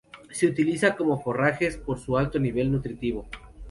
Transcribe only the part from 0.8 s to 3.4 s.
como forrajeras por su alto poder nutritivo.